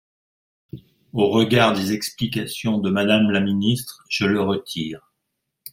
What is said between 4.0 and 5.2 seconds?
je le retire.